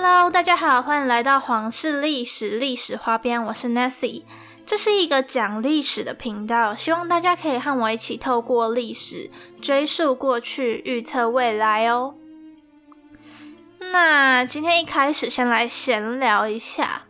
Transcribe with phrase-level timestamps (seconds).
[0.00, 4.22] Hello，大家好，欢迎来到皇室历史历史花边，我是 Nancy。
[4.64, 9.28] 这是一个讲历史的频道，希望大家可以和我一起透过历史
[9.60, 12.14] 追溯过去，预测未来哦。
[13.90, 17.02] 那今天一开始先来闲聊一下，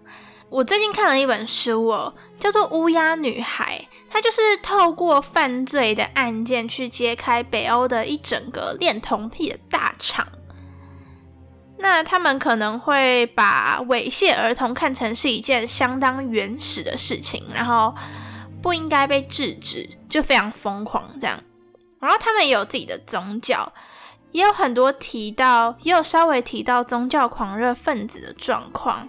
[0.49, 10.27] 我最近看了一本书哦，叫做《乌鸦女孩》，它就是透过犯罪的案件去揭开北欧的一整个恋童癖的大厂。
[11.79, 17.95] 那他们可能会把猥亵儿童看成是一件相当原始的事情，然后
[18.61, 21.41] 不应该被制止，就非常疯狂这样。
[22.01, 23.73] 然后他们也有自己的宗教，
[24.33, 29.09] 也有很多提到，也有稍微提到宗教狂热分子的状况。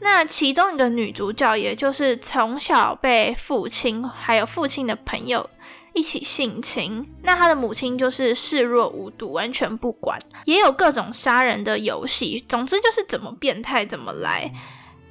[0.00, 5.48] 那其中一个女主角，也就是从小被父亲还有父亲的朋友。
[5.94, 14.52] 一起性侵，那他的母亲就是视若无睹，完全不管，也有各种杀人的游戏，总之就是怎么变态怎么来，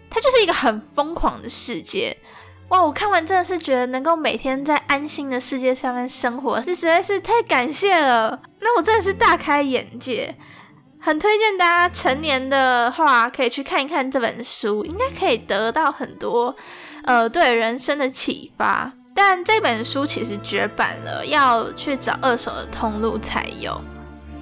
[0.09, 2.17] 它就是一个很疯狂的世界。
[2.69, 8.41] 哇，我看完真的是觉得能够每天在安心的世界上面生活，是实在是太感谢了。
[8.59, 10.35] 那我真的是大开眼界，
[10.99, 16.55] 很推荐大家成年的话可以去看一看这本书，应该可以得到很多
[17.03, 18.93] 呃对人生的启发。
[19.23, 23.79] 但这本书其实绝版了，要去找二手的通路才有。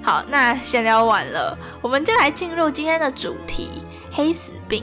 [0.02, 4.82] 好，那闲聊完了，我们就来进入今天的主题——黑死病。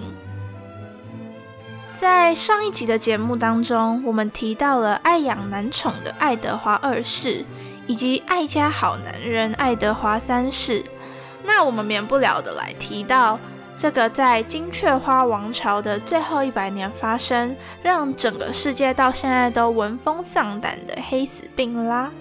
[1.96, 7.44] 在上一集的节目当中，我们提到了爱养男宠的爱德华二世，
[7.88, 10.84] 以及爱家好男人爱德华三世。
[11.44, 13.40] 那我们免不了的来提到。
[13.78, 22.12] 这个在金雀花王朝的最后一百年发生，让整个世界到现在都闻风丧胆的黑死病啦。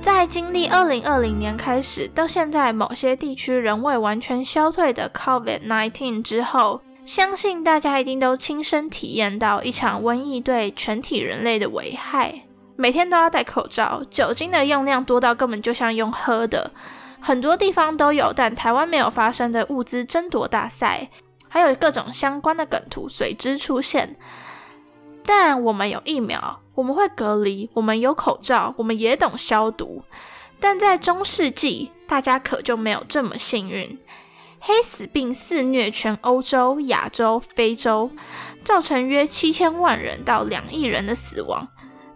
[0.00, 12.42] 在经历二零二零年开始到现在某些地区仍未完全消退的 COVID-19 之后，相信大家一定都亲身体验到一场瘟疫对全体人类的危害。
[12.76, 16.70] 每天都要戴口罩，酒精的用量多到根本就像用喝的。
[17.24, 21.08] 很多地方都有，但台湾没有发生的物资争夺大赛，
[21.48, 24.14] 还有各种相关的梗图随之出现。
[25.24, 30.02] 但我们有疫苗，我们会隔离，我们有口罩，我们也懂消毒。
[30.60, 33.98] 但在中世纪，大家可就没有这么幸运。
[34.60, 38.10] 黑死病肆虐全欧洲、亚洲、非洲，
[38.62, 41.66] 造成约七千万人到两亿人的死亡。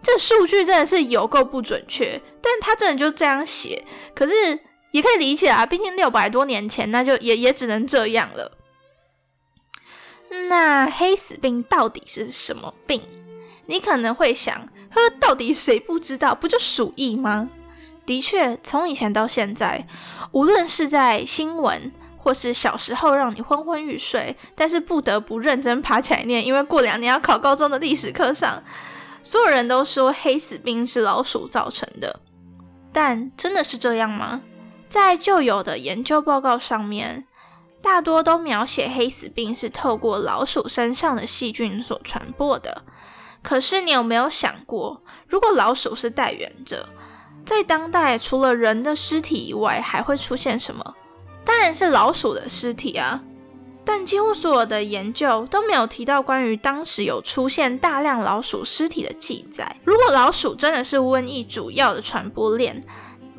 [0.03, 3.83] 这数据真的是有够不准确，但他真的就这样写。
[4.13, 4.59] 可是。
[4.91, 8.51] 也可以理解啊，毕竟六百多年前，那就也也只能这样了。
[10.47, 13.01] 那黑死病到底是什么病？
[13.65, 16.33] 你可能会想，呵，到底谁不知道？
[16.33, 17.49] 不就鼠疫吗？
[18.05, 19.87] 的确，从以前到现在，
[20.31, 28.63] 无论是在新闻，或是小时候让你昏昏欲睡，但是不得不认真爬起来念，因为过两年要考高中的历史课上，
[29.21, 32.19] 所有人都说黑死病是老鼠造成的。
[32.91, 34.41] 但真的是这样吗？
[34.89, 37.27] 在旧有的研究报告上面，
[37.79, 42.81] 大多都描写黑死病是透过老鼠身上的细菌所传播的。
[43.43, 46.89] 可是，你有没有想过，如果老鼠是带源者，
[47.45, 50.95] 在当代除了人的尸体以外，还会出现什么？
[51.45, 53.21] 当然是老鼠的尸体啊！
[53.85, 59.77] 但几乎所有的研究都没有提到关于当时有出现大量老鼠尸体的记载。
[59.83, 62.83] 如果老鼠真的是瘟疫主要的传播链，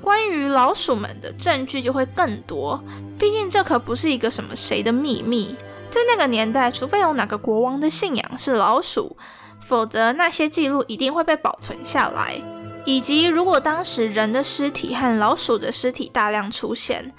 [0.03, 2.83] 关于老鼠们的证据就会更多，
[3.19, 5.55] 毕竟这可不是一个什么谁的秘密。
[5.91, 9.16] 在那个年代，除非有哪个国王的信仰是老鼠，
[9.61, 12.41] 否则那些记录一定会被保存下来。
[12.87, 17.12] 以及，如果当时人的尸体和老鼠的尸体大量出现，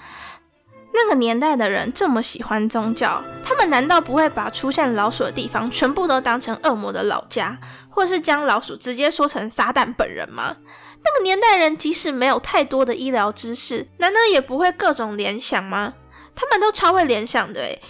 [0.92, 10.56] 那个年代的人这么喜欢宗教，他们难道不会把出现老鼠的地方全部都当成恶魔的老家，或是将老鼠直接说成撒旦本人吗？
[11.04, 15.94] 那个年代人即使没有太多的医疗知识，难道也不会各种联想吗？
[16.34, 17.82] 他们都超会联想的诶，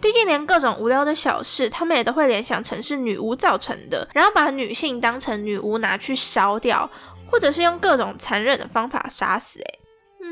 [0.00, 6.88] 毕竟连各种无聊的小事，他们也都会联想成是女巫造成的，然后把女性当成女巫拿去烧掉，
[7.30, 9.80] 或者是用各种残忍的方法杀死诶。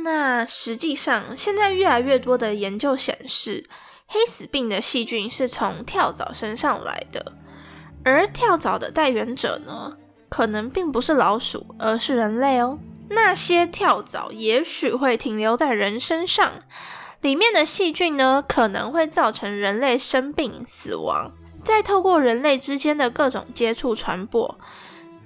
[0.04, 3.68] 那实际上，现在越来越多的研究显示，
[4.06, 7.32] 黑死病的细菌是从跳蚤身上来的，
[8.04, 9.96] 而跳蚤的带源者呢？
[10.32, 12.78] 可能并不是老鼠，而是人类哦。
[13.10, 16.52] 那些跳蚤也许会停留在人身上，
[17.20, 21.32] 里面的细菌呢，可能会造成人类生病、死亡，
[21.62, 24.58] 再透过人类之间的各种接触传播。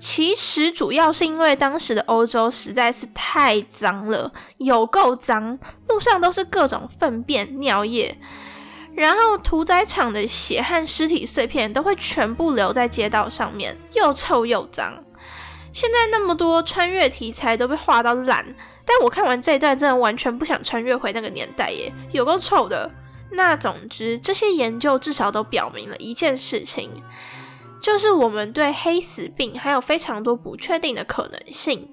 [0.00, 5.56] 其实主要是因为当时的欧洲实在是太脏了，有够脏，
[5.86, 8.18] 路上都是各种粪便、尿液。
[8.96, 15.04] 然后屠宰场的血和尸体碎片都会全部留在街道上面，又臭又脏。
[15.70, 18.42] 现在那么多穿越题材都被画到烂，
[18.86, 22.90] 但我看完这一段真的完全不想穿越回那个年代耶，有够臭的。
[23.32, 26.90] 那总之，这些研究至少都表明了一件事情，
[27.82, 31.86] 就是我们对黑死病还有非常多不确定的可能性。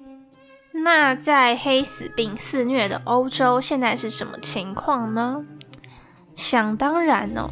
[0.72, 5.44] 那在黑死病肆虐的欧洲，现在是什么情况呢？
[6.36, 7.50] 想当然哦，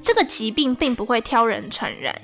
[0.00, 2.14] 这个疾病并不会挑人传染，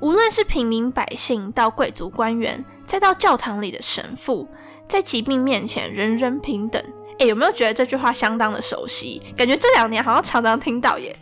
[0.00, 4.48] 无论是平民百姓到贵族官员，再到教堂里的神父，
[4.88, 6.82] 在疾病面前人人平等。
[7.18, 9.20] 诶，有没有觉得这句话相当的熟悉？
[9.36, 11.14] 感觉这两年好像常常听到耶。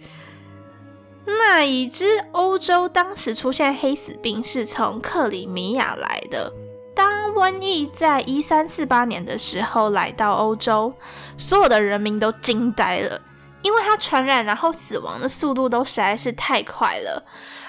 [1.26, 6.52] 那已知欧洲当时出现黑死病是从克里米亚来的。
[6.94, 10.94] 当瘟疫在一三四八年的时候来到欧洲，
[11.36, 13.20] 所有的人民都惊呆了。
[13.62, 17.24] 因为它传染，然后死亡的速度都实在是太快了，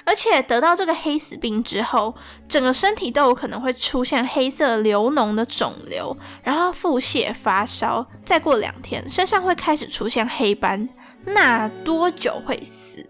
[0.06, 2.16] 而且得到这个黑死病之后，
[2.48, 10.88] 整个身体都有可能会出现黑色流脓的肿瘤，然后腹泻、发烧，再过两天身上会开始出现黑斑。
[11.26, 13.06] 那多久会死？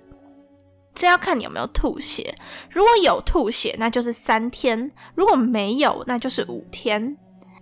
[0.95, 2.35] 这要看你有没有吐血。
[2.69, 7.17] 如果有吐血，那就是三天；如果没有，那就是五天。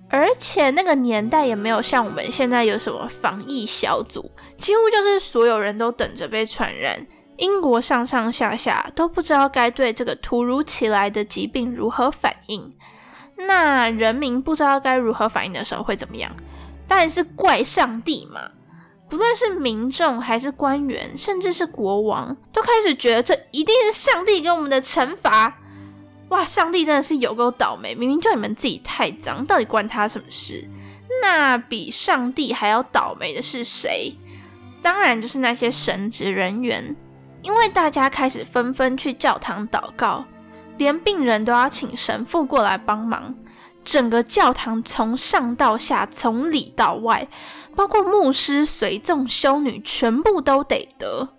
[0.09, 4.31] 而且那个年代也没有像我们现在有什么防疫小组。
[4.57, 7.05] 几乎就是所有人都等着被传染，
[7.37, 12.73] 英国上上下下都不知道该对这个突如其来的疾病如何反应。
[13.37, 16.31] 那人民不知道该如何反应的时候会怎么样？
[16.87, 18.51] 当然是怪上帝嘛！
[19.09, 25.59] 不论是民众还是官员，甚至是国王，都开始觉得这一定是上帝给我们的惩罚。
[26.29, 27.95] 哇，上帝真的是有够倒霉！
[27.95, 30.69] 明明就你们自己太脏，到底关他什么事？
[31.21, 34.13] 那比上帝还要倒霉的是谁？
[34.81, 36.95] 当然就是那些神职人员，
[37.41, 40.25] 因为大家开始纷纷去教堂祷告，
[40.77, 43.33] 连病人都要请神父过来帮忙。
[43.83, 47.25] 整个教堂从上到下，从里到外，
[47.73, 51.29] 包括牧师、随众、修女，全部都得得。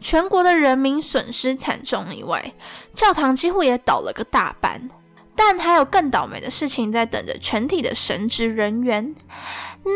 [0.00, 2.52] 全国的人民损失惨重以外，
[2.94, 4.88] 教堂几乎也倒了个大半。
[5.36, 9.14] 但还有更倒霉的事情在等着全体的神职人员，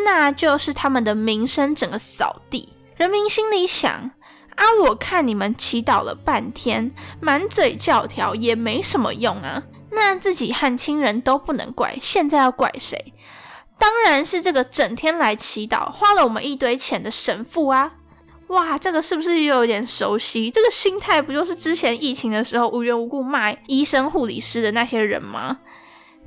[0.07, 2.71] 那就是他们的名声整个扫地。
[2.97, 3.91] 人民心里想：
[4.57, 9.65] 啊，我看你们祈祷了半天，满嘴教条也没什么用啊。
[9.91, 13.13] 那自己和亲人都不能怪，现在要怪谁？
[13.77, 17.93] 当然是这个整天来祈祷、花了我们一堆钱的神父啊！
[18.55, 20.51] 哇，这个是不是又有点熟悉？
[20.51, 25.59] 这个心态不就是之前疫情的时候无缘无故骂医生、护理师的那些人吗？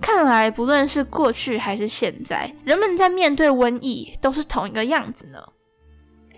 [0.01, 5.39] 看来不论是过去还是现在，人们在面对瘟疫都是同一个样子呢。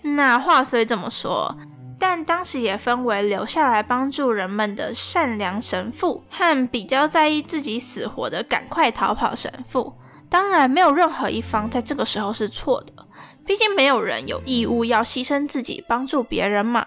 [0.01, 1.57] 那话虽这么说，
[1.99, 9.93] 但当时也分为留下来帮助人们的善良神父和比较在意自己死活的赶快逃跑神父。
[10.29, 12.98] 当然，没有任何一方在这个时候是错的。
[13.45, 16.85] 毕竟没有人有义务要牺牲自己帮助别人嘛。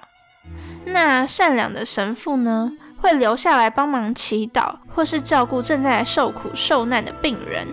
[0.85, 7.67] 那善良的神父呢，会留下来帮忙祈祷，或是照顾正在受苦受难的病人。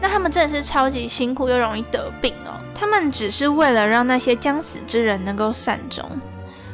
[0.00, 2.60] 那他们真的是超级辛苦又容易得病哦。
[2.74, 6.04] 他们只是为了让那些将死之人能够善终。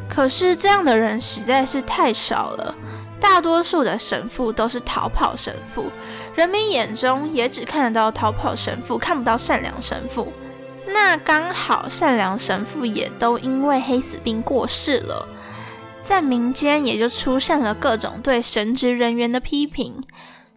[0.08, 2.74] 可是这样的人实在是太少了，
[3.20, 5.90] 大多数的神父都是逃跑神父，
[6.34, 10.32] 人民眼中也只看得到逃跑神父，看不到善良神父。
[11.04, 15.26] 那刚好，善良神父也都因为黑死病过世了，
[16.04, 20.00] 在民间也就出现了各种对神职人员的批评。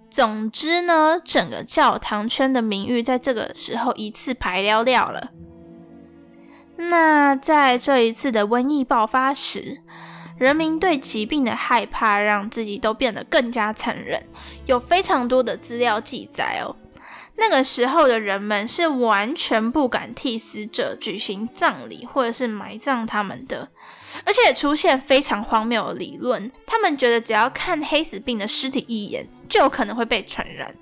[0.07, 5.31] 总之呢，整个教堂圈的名誉在这个时候一次排掉掉了。
[6.77, 9.81] 那在这一次的瘟疫爆发时，
[10.37, 14.21] 人民对疾病的害怕让自己都变得更加残忍，
[14.67, 16.75] 有非常多的资料记载哦。
[17.37, 23.69] 那个时候的人们是完全不敢替死者举行葬礼或者是埋葬他们的，
[24.23, 30.73] 而且出现非常荒谬的理论，他们觉得只要看黑死病的尸体一眼，就有可能会被传染。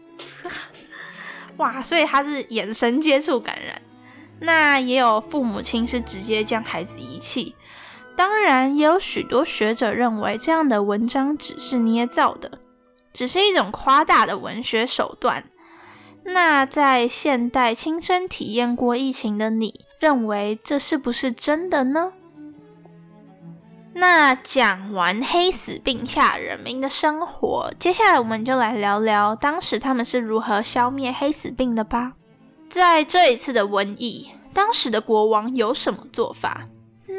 [1.57, 3.81] 哇，所以他是眼神接触感染。
[4.39, 7.55] 那也有父母亲是直接将孩子遗弃，
[8.15, 12.59] 当然也有许多学者认为这样的文章只是捏造的，
[13.13, 15.43] 只是一种夸大的文学手段。
[16.25, 22.13] 那在现代亲身体验过疫情的你，认为这是不是真的呢？
[23.95, 32.13] 那讲完黑死病下人民的生活，接下来我们就来聊聊当时他们是如何消灭黑死病的吧。
[32.69, 36.61] 在这一次的瘟疫，当时的国王有什么做法？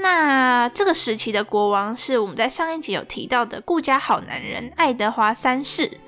[0.03, 6.01] 那这个时期的国王是我们在上一集有提到的顾家好男人爱德华三世。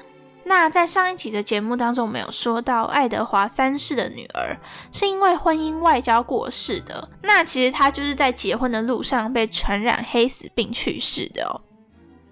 [0.48, 4.56] 那在上一集的节目当中，我们有说到爱德华三世的女儿
[4.92, 7.08] 是因为婚姻外交过世的。
[7.22, 11.60] 那其实她就是在结婚的路上被传染黑死病去世的哦。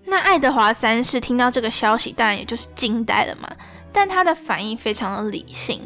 [0.06, 3.50] 那爱德华三世听到这个消息，当然也就是惊呆了嘛。
[3.92, 5.80] 但他的反应非常的理性，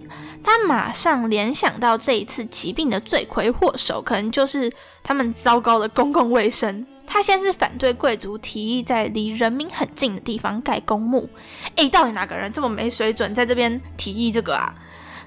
[0.44, 4.70] 他马上联想到这一次疾病的罪魁祸首可能就是
[5.02, 6.86] 他们糟糕的公共卫生。
[7.10, 11.28] 他先是反对贵族提议在离人民很近的地方盖公墓，
[11.76, 14.74] 诶，到底哪个人这么没水准，在这边提议这个啊？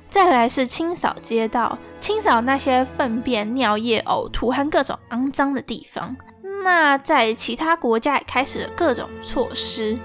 [0.09, 6.15] 再来是清扫街道，清扫那些粪便、尿液、呕吐和各种肮脏的地方。
[6.63, 9.97] 那在其他国家也开始了各种措施，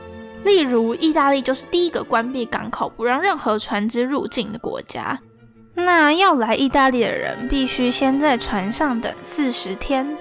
[0.45, 5.21] 例如意大利就是第一个关闭港口，不让任何船只入境的国家。
[5.75, 10.17] 那要来意大利的人必须先在船上等四十天。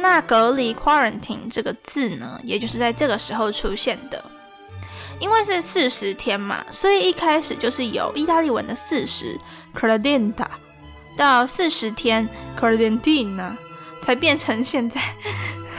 [0.00, 4.22] 那隔离 （quarantine） 这个字呢，也就是在这个时候出现的。
[5.18, 9.38] 因为是四十天嘛，所以一开始就是由意大利文的四十
[9.74, 10.46] （quaranta）
[11.16, 12.26] 到四十天
[12.58, 13.54] （quarantina）
[14.00, 14.98] 才变成现在。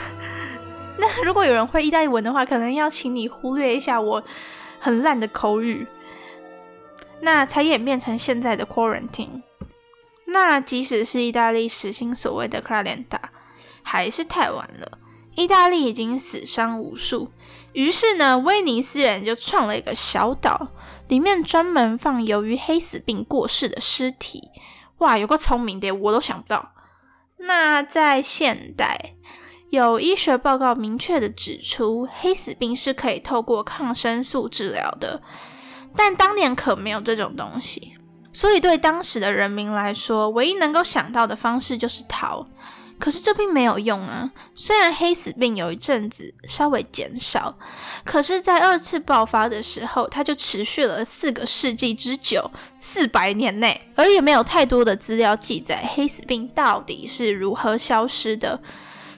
[1.00, 4.24] 那如果有人会意大利文的话，可能要请你忽略一下我
[4.80, 5.88] 很烂的口语。
[7.22, 9.42] 那才演变成现在的 quarantine。
[10.26, 13.20] 那即使是意大利实行所谓的 quaranta，
[13.84, 14.98] 还是太晚了。
[15.36, 17.32] 意大利已经死伤无数，
[17.74, 20.68] 于是呢，威尼斯人就创了一个小岛，
[21.08, 24.50] 里面专门放由于黑死病过世的尸体。
[24.98, 26.74] 哇，有个聪明的，我都想不到。
[27.38, 29.16] 那在现代。
[29.70, 35.22] 有医学报告明确的指出，黑死病是可以透过抗生素治疗的，
[35.96, 37.94] 但当年可没有这种东西，
[38.34, 42.46] 所以对当时的人民来说，唯一能够想到的方式就是逃。
[43.02, 44.32] 可是这并没有用啊！
[44.54, 47.58] 虽然黑死病有一阵子稍微减少，
[48.06, 58.62] 可是，在二次爆发的时候，它就持续了四个世纪之久，四百年内，而也没有太多的资料记载黑死病到底是如何消失的。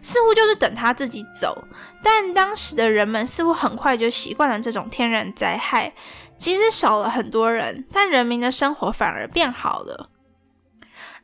[0.02, 1.66] 似乎就是等他自己走，
[2.02, 5.94] 但当时的人们似乎很快就习惯了这种天然灾害，
[6.38, 10.10] 即使少了很多人，但人民的生活反而变好了。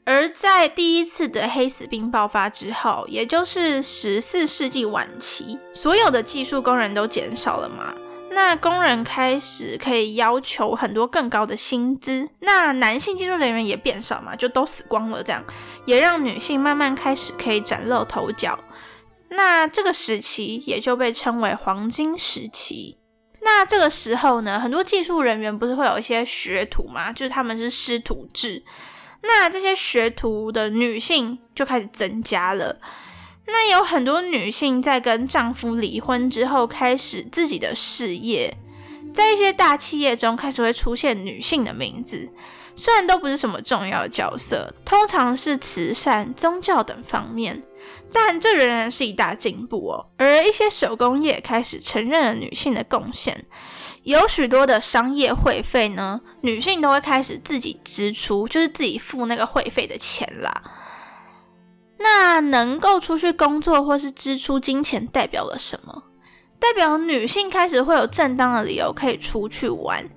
[0.09, 7.93] 而在第一次的黑死病爆发之后，也就是十四世纪晚期，所有的技术工人都减少了嘛。
[8.31, 15.45] 那工人开始可以要求很多更高的薪资，那男性技术人员也变少嘛，就都死光了，这样
[15.85, 18.57] 也让女性慢慢开始可以崭露头角。
[19.29, 22.97] 那这个时期也就被称为黄金时期。
[23.41, 28.63] 那这个时候呢，很多技术人员不是会有一些学徒嘛，就是他们是师徒制。
[29.21, 32.79] 那这些学徒的女性就开始增加了。
[33.45, 38.55] 那有很多女性在跟丈夫离婚之后，开始自己的事业，
[39.13, 42.29] 在一些大企业中开始会出现女性的名字，
[42.75, 47.63] 虽然都不是什么重要的角色，通常是慈善、宗教等方面，
[48.11, 50.05] 但这仍然是一大进步哦。
[50.17, 53.45] 而一些手工业开始承认了女性的贡献，
[54.03, 60.63] 有许多的商业会费呢，女性都会开始自己支出，就是自己付那个会费的钱啦。
[61.99, 66.03] 那能够出去工作或是支出金钱代表了什么？
[66.57, 70.09] 代表女性开始会有正当的理由可以出去玩。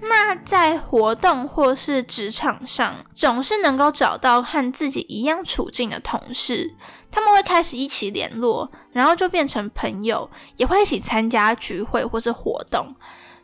[0.00, 6.74] 那在活动或是职场上，总是能够找到和自己一样处境的同事，
[7.14, 12.92] 他们会开始一起联络，然后就变成朋友，也会一起参加聚会或是活动。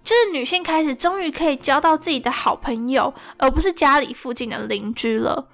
[0.02, 5.46] 就是女性开始终于可以交到自己的好朋友，而不是家里附近的邻居了。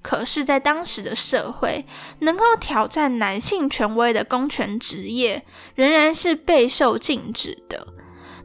[0.00, 1.84] 可是，在当时的社会，
[2.20, 7.86] 能够挑战男性权威的公权职业仍然是备受禁止的。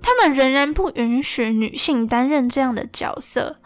[0.02, 3.61] 他们仍然不允许女性担任这样的角色，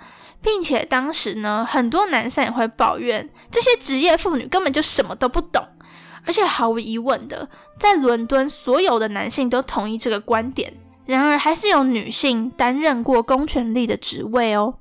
[0.45, 5.67] 并且当时呢，很多男生也会抱怨这些职业妇女根本就什么都不懂。
[6.23, 7.49] 而且毫无疑问的，
[7.79, 10.71] 在伦敦，所有的男性都同意这个观点。
[11.05, 14.75] 然而，还是有女性担任过公权力的职位哦。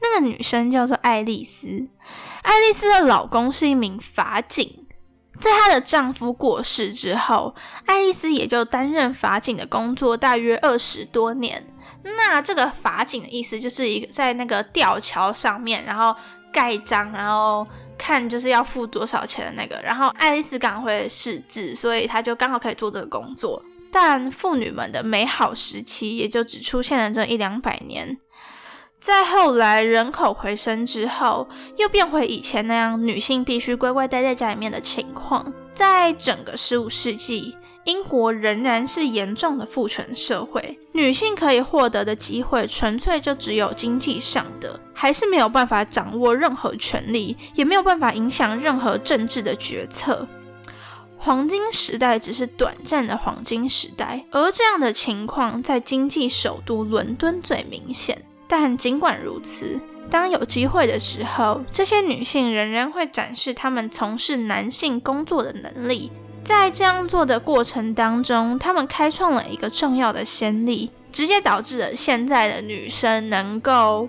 [0.00, 1.88] 那个女生叫做爱丽丝，
[2.42, 4.86] 爱丽丝的老公是一名法警，
[5.38, 11.66] 在她的丈夫过世之后，爱丽丝也就担任法警的工作大约二十多年。
[12.16, 16.14] 那这个法警的意思就是一在那个吊桥上面，然后
[16.52, 19.80] 盖章，然后看就是要付多少钱的那个。
[19.82, 23.62] 然后爱丽丝刚会识字，所以她就刚好可以做这个工作。
[23.90, 28.18] 但妇女们的美好时期也就只出现了这一两百年。
[29.00, 35.52] 再后来人口回升之后，又变回以前那样女性必须乖乖待在家里面的情况。
[35.72, 50.26] 在整个十五世纪，英国仍然是严重的父权社会，女性可以获得的机会纯粹就只有经济上的，还是没有办法掌握任何权利，也没有办法影响任何政治的决策。
[51.16, 58.22] 黄金时代只是短暂的黄金时代，而这样的情况在经济首都伦敦最明显。
[58.46, 66.12] 但尽管如此，当有机会的时候，这些女性仍然会展示她们从事男性工作的能力。
[66.48, 74.08] 在这样做的过程当中，他们开创了一个重要的先例，直接导致了现在的女生能够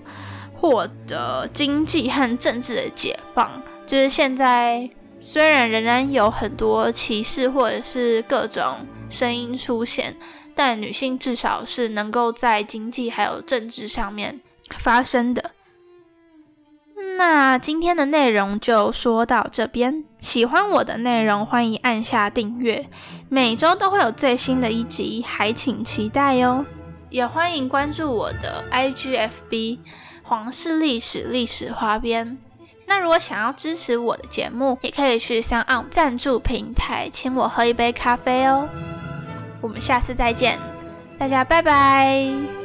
[0.56, 3.62] 获得经济和政治的解放。
[3.86, 10.16] 就是现在，虽然仍然有很多歧视或者是各种声音出现。
[10.56, 14.42] 但女性至少是能够在经济还有政治上面
[14.78, 15.52] 发生的。
[17.20, 22.88] 那今天的内容就说到这边，喜欢我的内容欢迎按下订阅，
[23.28, 26.66] 每周都会有最新的一集，还请期待哟。
[27.10, 29.80] 也欢迎关注我的 IGFB
[30.24, 32.38] 皇室历史历史花边。
[32.88, 38.70] 那如果想要支持我的节目，也可以去向澳赞助平台请我喝一杯咖啡哦。
[39.60, 40.58] 我们下次再见，
[41.18, 42.59] 大家拜拜。